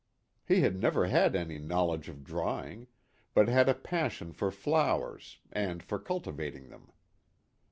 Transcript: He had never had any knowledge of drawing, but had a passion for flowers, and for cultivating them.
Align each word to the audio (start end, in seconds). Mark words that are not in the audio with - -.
He 0.47 0.61
had 0.61 0.77
never 0.81 1.05
had 1.05 1.35
any 1.35 1.59
knowledge 1.59 2.09
of 2.09 2.23
drawing, 2.23 2.87
but 3.35 3.47
had 3.47 3.69
a 3.69 3.75
passion 3.75 4.33
for 4.33 4.49
flowers, 4.49 5.37
and 5.51 5.83
for 5.83 5.99
cultivating 5.99 6.69
them. 6.69 6.91